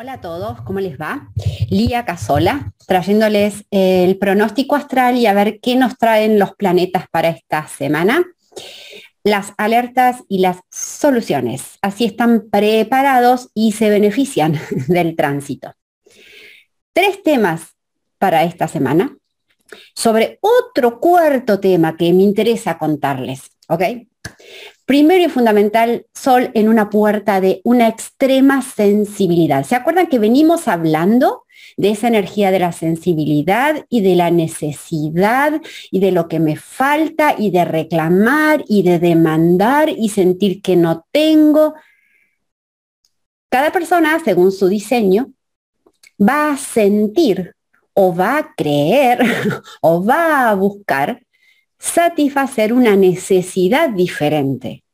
Hola 0.00 0.14
a 0.14 0.20
todos, 0.22 0.62
¿cómo 0.62 0.80
les 0.80 0.98
va? 0.98 1.30
Lía 1.68 2.06
Casola, 2.06 2.72
trayéndoles 2.86 3.66
el 3.70 4.16
pronóstico 4.16 4.74
astral 4.74 5.18
y 5.18 5.26
a 5.26 5.34
ver 5.34 5.60
qué 5.60 5.76
nos 5.76 5.98
traen 5.98 6.38
los 6.38 6.54
planetas 6.54 7.04
para 7.10 7.28
esta 7.28 7.68
semana. 7.68 8.24
Las 9.24 9.52
alertas 9.58 10.22
y 10.26 10.38
las 10.38 10.60
soluciones. 10.70 11.76
Así 11.82 12.06
están 12.06 12.48
preparados 12.50 13.50
y 13.52 13.72
se 13.72 13.90
benefician 13.90 14.58
del 14.88 15.16
tránsito. 15.16 15.74
Tres 16.94 17.22
temas 17.22 17.76
para 18.16 18.44
esta 18.44 18.68
semana 18.68 19.18
sobre 19.94 20.38
otro 20.40 21.00
cuarto 21.00 21.60
tema 21.60 21.96
que 21.96 22.12
me 22.12 22.22
interesa 22.22 22.78
contarles, 22.78 23.50
¿ok? 23.68 23.82
Primero 24.84 25.24
y 25.24 25.28
fundamental, 25.28 26.06
Sol 26.14 26.50
en 26.54 26.68
una 26.68 26.90
puerta 26.90 27.40
de 27.40 27.60
una 27.62 27.86
extrema 27.86 28.60
sensibilidad. 28.60 29.64
¿Se 29.64 29.76
acuerdan 29.76 30.08
que 30.08 30.18
venimos 30.18 30.66
hablando 30.66 31.44
de 31.76 31.90
esa 31.90 32.08
energía 32.08 32.50
de 32.50 32.58
la 32.58 32.72
sensibilidad 32.72 33.86
y 33.88 34.00
de 34.00 34.16
la 34.16 34.32
necesidad 34.32 35.60
y 35.92 36.00
de 36.00 36.10
lo 36.10 36.26
que 36.26 36.40
me 36.40 36.56
falta 36.56 37.36
y 37.38 37.50
de 37.50 37.64
reclamar 37.64 38.64
y 38.66 38.82
de 38.82 38.98
demandar 38.98 39.88
y 39.90 40.08
sentir 40.08 40.60
que 40.60 40.74
no 40.74 41.06
tengo? 41.12 41.74
Cada 43.48 43.70
persona, 43.70 44.20
según 44.24 44.50
su 44.50 44.66
diseño, 44.66 45.32
va 46.20 46.52
a 46.52 46.56
sentir 46.56 47.54
o 48.02 48.12
va 48.14 48.38
a 48.38 48.54
creer 48.56 49.18
o 49.82 50.02
va 50.02 50.48
a 50.50 50.54
buscar 50.54 51.20
satisfacer 51.78 52.72
una 52.72 52.96
necesidad 52.96 53.90
diferente. 53.90 54.84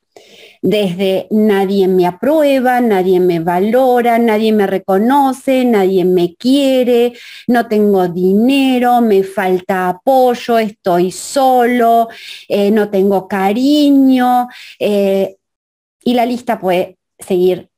Desde 0.63 1.29
nadie 1.31 1.87
me 1.87 2.07
aprueba, 2.07 2.81
nadie 2.81 3.21
me 3.21 3.39
valora, 3.39 4.19
nadie 4.19 4.53
me 4.53 4.67
reconoce, 4.67 5.65
nadie 5.65 6.05
me 6.05 6.35
quiere, 6.35 7.13
no 7.47 7.69
tengo 7.69 8.09
dinero, 8.09 9.01
me 9.01 9.23
falta 9.23 9.89
apoyo, 9.91 10.59
estoy 10.59 11.13
solo, 11.13 12.09
eh, 12.49 12.71
no 12.73 12.89
tengo 12.89 13.29
cariño. 13.29 14.49
Eh, 14.81 15.37
y 16.03 16.15
la 16.15 16.27
lista 16.27 16.59
puede 16.59 16.97
seguir 17.19 17.69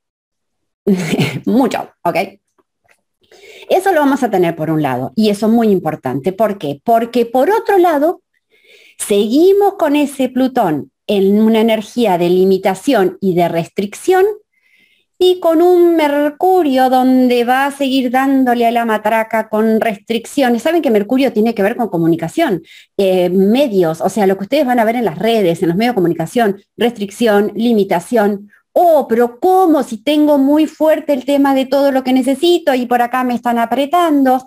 mucho, 1.44 1.90
¿ok? 2.02 2.16
Eso 3.68 3.92
lo 3.92 4.00
vamos 4.00 4.22
a 4.22 4.30
tener 4.30 4.56
por 4.56 4.70
un 4.70 4.82
lado, 4.82 5.12
y 5.16 5.30
eso 5.30 5.46
es 5.46 5.52
muy 5.52 5.68
importante. 5.68 6.32
¿Por 6.32 6.58
qué? 6.58 6.80
Porque 6.84 7.26
por 7.26 7.50
otro 7.50 7.78
lado, 7.78 8.22
Seguimos 8.98 9.74
con 9.78 9.96
ese 9.96 10.28
Plutón 10.28 10.90
en 11.06 11.40
una 11.40 11.60
energía 11.60 12.18
de 12.18 12.28
limitación 12.28 13.16
y 13.20 13.34
de 13.34 13.48
restricción 13.48 14.26
y 15.18 15.40
con 15.40 15.62
un 15.62 15.96
Mercurio 15.96 16.90
donde 16.90 17.44
va 17.44 17.66
a 17.66 17.70
seguir 17.72 18.10
dándole 18.10 18.66
a 18.66 18.70
la 18.70 18.84
matraca 18.84 19.48
con 19.48 19.80
restricciones. 19.80 20.62
Saben 20.62 20.82
que 20.82 20.90
Mercurio 20.90 21.32
tiene 21.32 21.54
que 21.54 21.62
ver 21.62 21.76
con 21.76 21.88
comunicación, 21.88 22.62
eh, 22.96 23.30
medios, 23.30 24.00
o 24.00 24.08
sea, 24.10 24.26
lo 24.26 24.36
que 24.36 24.44
ustedes 24.44 24.66
van 24.66 24.78
a 24.78 24.84
ver 24.84 24.96
en 24.96 25.04
las 25.04 25.18
redes, 25.18 25.62
en 25.62 25.68
los 25.68 25.76
medios 25.76 25.92
de 25.92 25.96
comunicación, 25.96 26.60
restricción, 26.76 27.52
limitación. 27.54 28.50
Oh, 28.80 29.08
pero 29.08 29.40
¿cómo 29.40 29.82
si 29.82 29.96
tengo 30.04 30.38
muy 30.38 30.68
fuerte 30.68 31.12
el 31.12 31.24
tema 31.24 31.52
de 31.52 31.66
todo 31.66 31.90
lo 31.90 32.04
que 32.04 32.12
necesito 32.12 32.74
y 32.74 32.86
por 32.86 33.02
acá 33.02 33.24
me 33.24 33.34
están 33.34 33.58
apretando? 33.58 34.46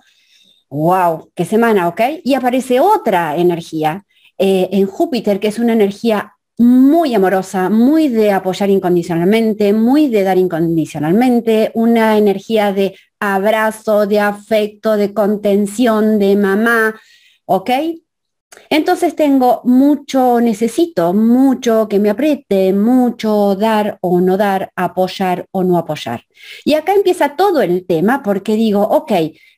¡Wow! 0.70 1.32
¡Qué 1.36 1.44
semana, 1.44 1.90
ok! 1.90 2.00
Y 2.24 2.34
aparece 2.36 2.80
otra 2.80 3.36
energía 3.36 4.06
eh, 4.38 4.70
en 4.72 4.88
Júpiter, 4.88 5.42
que 5.42 5.50
es 5.50 5.60
una 5.60 5.74
energía 5.74 6.38
muy 6.58 7.14
amorosa, 7.14 7.70
muy 7.70 8.08
de 8.08 8.32
apoyar 8.32 8.70
incondicionalmente, 8.70 9.74
muy 9.74 10.08
de 10.08 10.24
dar 10.24 10.38
incondicionalmente, 10.38 11.72
una 11.74 12.18
energía 12.18 12.72
de 12.72 12.96
abrazo, 13.20 14.08
de 14.08 14.22
afecto, 14.22 14.96
de 14.96 15.14
contención, 15.14 16.20
de 16.20 16.38
mamá, 16.38 16.96
¿ok? 17.44 17.70
Entonces 18.70 19.16
tengo 19.16 19.62
mucho, 19.64 20.42
necesito 20.42 21.14
mucho 21.14 21.88
que 21.88 22.00
me 22.00 22.10
apriete, 22.10 22.74
mucho 22.74 23.56
dar 23.56 23.98
o 24.02 24.20
no 24.20 24.38
dar, 24.38 24.72
apoyar 24.76 25.46
o 25.52 25.64
no 25.64 25.78
apoyar. 25.78 26.26
Y 26.66 26.74
acá 26.74 26.94
empieza 26.94 27.36
todo 27.36 27.62
el 27.62 27.86
tema 27.86 28.22
porque 28.24 28.56
digo, 28.56 28.82
ok, 28.82 29.12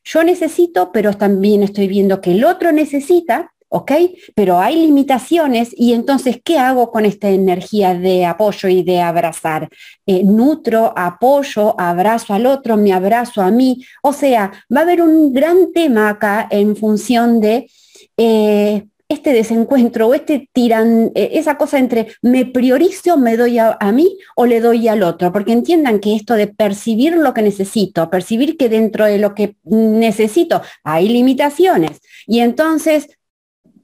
yo 0.04 0.22
necesito, 0.22 0.92
pero 0.92 1.14
también 1.14 1.62
estoy 1.62 1.88
viendo 1.88 2.20
que 2.20 2.32
el 2.32 2.44
otro 2.44 2.72
necesita 2.72 3.54
¿ok? 3.74 3.90
Pero 4.36 4.60
hay 4.60 4.76
limitaciones 4.76 5.70
y 5.76 5.94
entonces, 5.94 6.40
¿qué 6.44 6.58
hago 6.60 6.92
con 6.92 7.04
esta 7.04 7.28
energía 7.30 7.92
de 7.94 8.24
apoyo 8.24 8.68
y 8.68 8.84
de 8.84 9.00
abrazar? 9.00 9.68
Eh, 10.06 10.22
nutro, 10.22 10.92
apoyo, 10.96 11.74
abrazo 11.76 12.34
al 12.34 12.46
otro, 12.46 12.76
me 12.76 12.92
abrazo 12.92 13.42
a 13.42 13.50
mí. 13.50 13.84
O 14.00 14.12
sea, 14.12 14.52
va 14.74 14.80
a 14.80 14.82
haber 14.84 15.02
un 15.02 15.32
gran 15.32 15.72
tema 15.72 16.08
acá 16.08 16.46
en 16.50 16.76
función 16.76 17.40
de... 17.40 17.68
Eh, 18.16 18.86
este 19.08 19.32
desencuentro 19.32 20.08
o 20.08 20.14
este 20.14 20.48
tiran, 20.52 21.12
eh, 21.14 21.30
esa 21.34 21.58
cosa 21.58 21.78
entre 21.78 22.08
me 22.22 22.46
priorizo, 22.46 23.18
me 23.18 23.36
doy 23.36 23.58
a, 23.58 23.76
a, 23.78 23.92
mí 23.92 24.18
o 24.34 24.46
le 24.46 24.60
doy 24.60 24.88
al 24.88 25.02
otro, 25.02 25.30
porque 25.30 25.52
entiendan 25.52 26.00
que 26.00 26.16
esto 26.16 26.34
de 26.34 26.46
percibir 26.46 27.16
lo 27.16 27.34
que 27.34 27.42
necesito, 27.42 28.08
percibir 28.10 28.56
que 28.56 28.68
dentro 28.68 29.04
de 29.04 29.18
lo 29.18 29.34
que 29.34 29.56
necesito 29.64 30.62
hay 30.84 31.08
limitaciones 31.08 32.00
y 32.26 32.40
entonces 32.40 33.08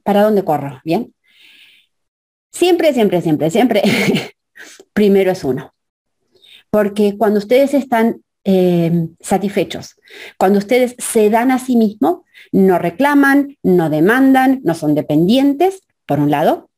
¿para 0.03 0.23
dónde 0.23 0.45
corro? 0.45 0.81
¿Bien? 0.85 1.15
Siempre, 2.53 2.93
siempre, 2.93 3.23
siempre, 3.23 3.51
siempre, 3.51 3.83
primero 4.93 5.31
es 5.31 5.45
uno. 5.45 5.73
Porque 6.71 7.17
cuando 7.17 7.39
ustedes 7.39 7.75
están 7.75 8.23
eh, 8.45 9.09
satisfechos, 9.21 9.97
cuando 10.39 10.59
ustedes 10.59 10.95
se 10.99 11.31
dan 11.31 11.51
a 11.51 11.59
sí 11.59 11.77
mismos, 11.77 12.21
no 12.53 12.79
reclaman, 12.79 13.57
no 13.63 13.91
demandan, 13.91 14.61
no 14.65 14.75
son 14.75 14.95
dependientes, 14.95 15.83
por 16.07 16.21
un 16.21 16.31
lado, 16.31 16.71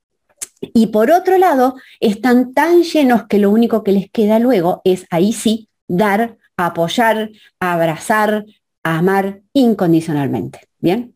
y 0.60 0.88
por 0.88 1.10
otro 1.10 1.38
lado, 1.38 1.74
están 2.00 2.54
tan 2.54 2.82
llenos 2.82 3.26
que 3.26 3.38
lo 3.38 3.50
único 3.50 3.82
que 3.82 3.92
les 3.92 4.10
queda 4.10 4.38
luego 4.38 4.80
es 4.84 5.06
ahí 5.10 5.32
sí 5.32 5.68
dar, 5.88 6.36
apoyar, 6.56 7.30
abrazar, 7.58 8.44
amar 8.82 9.42
incondicionalmente. 9.52 10.60
¿Bien? 10.78 11.14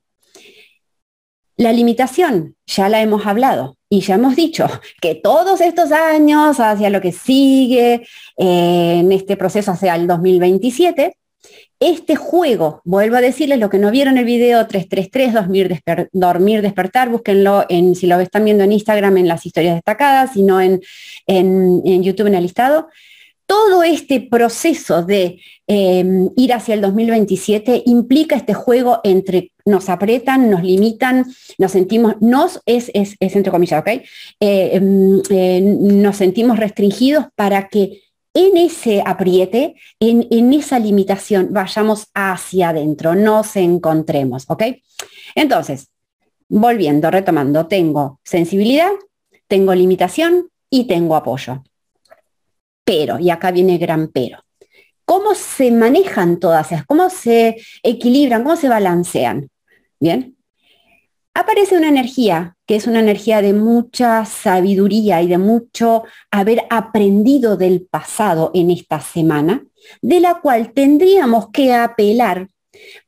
La 1.57 1.73
limitación, 1.73 2.55
ya 2.67 2.91
la 2.91 3.01
hemos 3.01 3.27
hablado 3.27 3.79
y 3.89 4.01
ya 4.01 4.17
hemos 4.17 4.37
dicho 4.37 4.67
que 5.01 5.15
todos 5.15 5.61
estos 5.61 5.91
años 5.93 6.61
hacia 6.61 6.91
lo 6.91 7.01
que 7.01 7.13
sigue 7.13 8.07
eh, 8.37 8.99
en 9.01 9.11
este 9.13 9.37
proceso 9.37 9.73
hacia 9.73 9.95
el 9.95 10.07
2027, 10.07 11.17
este 11.79 12.17
juego, 12.17 12.81
vuelvo 12.85 13.17
a 13.17 13.21
decirles 13.21 13.59
lo 13.59 13.69
que 13.71 13.79
no 13.79 13.91
vieron 13.91 14.17
el 14.19 14.25
video 14.25 14.67
333, 14.67 15.35
dormir, 15.35 15.81
dormir 16.13 16.63
despertar, 16.63 17.11
búsquenlo 17.11 17.67
en, 17.69 17.95
si 17.95 18.07
lo 18.07 18.19
están 18.19 18.45
viendo 18.45 18.65
en 18.65 18.73
Instagram 18.73 19.19
en 19.19 19.29
las 19.29 19.45
historias 19.45 19.75
destacadas, 19.75 20.33
sino 20.33 20.61
en, 20.61 20.81
en, 21.27 21.83
en 21.85 22.03
YouTube 22.03 22.29
en 22.29 22.35
el 22.35 22.43
listado, 22.43 22.89
todo 23.47 23.85
este 23.85 24.21
proceso 24.21 25.03
de 25.03 25.41
em, 25.67 26.31
ir 26.37 26.53
hacia 26.53 26.75
el 26.75 26.81
2027 26.81 27.85
implica 27.87 28.37
este 28.37 28.55
juego 28.55 29.01
entre 29.05 29.53
nos 29.65 29.89
apretan, 29.89 30.51
nos 30.51 30.63
limitan, 30.63 31.27
nos 31.59 31.73
sentimos, 31.73 32.17
nos 32.21 32.61
es, 32.67 32.91
es, 32.95 33.17
entre 33.21 33.51
comillas, 33.51 33.81
¿ok? 33.81 33.89
Eh, 33.89 34.03
em, 34.41 35.23
eh, 35.31 35.61
nos 35.61 36.17
sentimos 36.17 36.59
restringidos 36.59 37.27
para 37.35 37.69
que 37.69 38.03
en 38.35 38.57
ese 38.57 39.03
apriete, 39.05 39.77
en, 39.99 40.27
en, 40.31 40.53
esa 40.53 40.79
limitación, 40.79 41.49
vayamos 41.53 42.09
hacia 42.15 42.69
adentro, 42.69 43.15
nos 43.15 43.57
encontremos, 43.57 44.45
¿ok? 44.49 44.63
Entonces, 45.35 45.89
volviendo, 46.49 47.11
retomando, 47.11 47.67
tengo 47.67 48.21
sensibilidad, 48.25 48.91
tengo 49.49 49.75
limitación 49.75 50.51
y 50.69 50.85
tengo 50.85 51.17
apoyo 51.17 51.63
pero, 52.87 53.19
y 53.19 53.29
acá 53.31 53.51
viene 53.51 53.77
gran 53.77 54.09
pero. 54.09 54.39
¿Cómo 55.05 55.35
se 55.35 55.71
manejan 55.71 56.39
todas 56.39 56.73
esas? 56.73 56.87
¿Cómo 56.87 57.11
se 57.11 57.57
equilibran? 57.83 58.45
¿Cómo 58.45 58.57
se 58.57 58.69
balancean? 58.69 59.51
Bien. 60.01 60.37
Aparece 61.35 61.77
una 61.77 61.89
energía 61.89 62.57
que 62.67 62.77
es 62.77 62.87
una 62.87 63.01
energía 63.01 63.43
de 63.43 63.53
mucha 63.53 64.25
sabiduría 64.25 65.21
y 65.21 65.27
de 65.27 65.39
mucho 65.39 66.05
haber 66.31 66.63
aprendido 66.71 67.57
del 67.57 67.83
pasado 67.83 68.51
en 68.55 68.71
esta 68.71 69.01
semana, 69.01 69.65
de 70.01 70.21
la 70.21 70.41
cual 70.41 70.73
tendríamos 70.73 71.51
que 71.51 71.75
apelar 71.75 72.49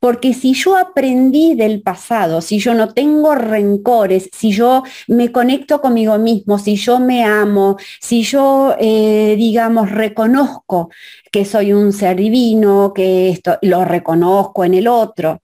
porque 0.00 0.35
si 0.35 0.55
yo 0.55 0.76
aprendí 0.76 1.55
del 1.55 1.82
pasado, 1.82 2.41
si 2.41 2.59
yo 2.59 2.75
no 2.75 2.93
tengo 2.94 3.35
rencores, 3.35 4.29
si 4.32 4.53
yo 4.53 4.82
me 5.09 5.32
conecto 5.32 5.81
conmigo 5.81 6.19
mismo, 6.19 6.59
si 6.59 6.76
yo 6.76 7.00
me 7.00 7.25
amo, 7.25 7.76
si 8.00 8.23
yo, 8.23 8.75
eh, 8.79 9.35
digamos, 9.37 9.91
reconozco 9.91 10.91
que 11.32 11.44
soy 11.44 11.73
un 11.73 11.93
ser 11.93 12.17
divino, 12.17 12.93
que 12.94 13.31
esto 13.31 13.59
lo 13.62 13.85
reconozco 13.85 14.65
en 14.65 14.75
el 14.75 14.88
otro, 14.88 15.43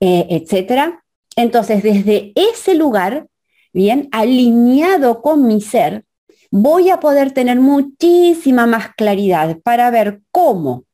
eh, 0.00 0.26
etcétera, 0.30 1.02
entonces 1.36 1.82
desde 1.82 2.32
ese 2.34 2.74
lugar, 2.74 3.26
bien, 3.72 4.08
alineado 4.12 5.22
con 5.22 5.46
mi 5.46 5.60
ser, 5.60 6.04
voy 6.50 6.90
a 6.90 7.00
poder 7.00 7.32
tener 7.32 7.58
muchísima 7.58 8.66
más 8.66 8.94
claridad 8.94 9.58
para 9.62 9.90
ver 9.90 10.20
cómo 10.30 10.84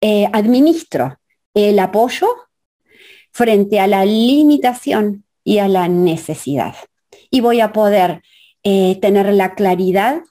eh, 0.00 0.26
administro 0.32 1.17
el 1.58 1.78
apoyo 1.78 2.28
frente 3.32 3.80
a 3.80 3.86
la 3.86 4.04
limitación 4.04 5.24
y 5.44 5.58
a 5.58 5.68
la 5.68 5.88
necesidad. 5.88 6.74
Y 7.30 7.40
voy 7.40 7.60
a 7.60 7.72
poder 7.72 8.22
eh, 8.62 8.98
tener 9.00 9.32
la 9.32 9.54
claridad, 9.54 10.22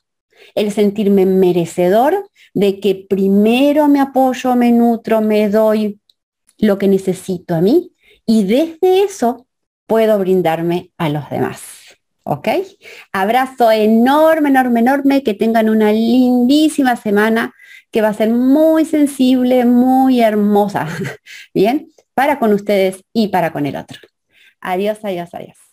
el 0.56 0.72
sentirme 0.72 1.26
merecedor 1.26 2.30
de 2.54 2.80
que 2.80 3.06
primero 3.10 3.88
me 3.88 4.00
apoyo, 4.00 4.56
me 4.56 4.72
nutro, 4.72 5.22
me 5.22 5.50
doy 5.50 6.00
lo 6.58 6.78
que 6.78 6.88
necesito 6.88 7.56
a 7.56 7.62
mí 7.62 7.92
y 8.26 8.44
desde 8.44 9.04
eso 9.04 9.48
puedo 9.86 10.18
brindarme 10.20 10.92
a 10.98 11.10
los 11.10 11.30
demás. 11.30 11.62
¿Ok? 12.24 12.50
Abrazo 13.14 13.72
enorme, 13.72 14.50
enorme, 14.50 14.82
enorme, 14.82 15.24
que 15.24 15.34
tengan 15.34 15.70
una 15.70 15.94
lindísima 15.94 16.98
semana 16.98 17.54
que 17.92 18.02
va 18.02 18.10
a 18.10 18.14
ser 18.14 18.30
muy 18.30 18.86
sensible, 18.86 19.66
muy 19.66 20.22
hermosa. 20.22 20.88
Bien, 21.54 21.90
para 22.14 22.40
con 22.40 22.54
ustedes 22.54 23.04
y 23.14 23.30
para 23.30 23.52
con 23.52 23.66
el 23.66 23.76
otro. 23.76 24.00
Adiós, 24.62 25.00
adiós, 25.04 25.34
adiós. 25.34 25.67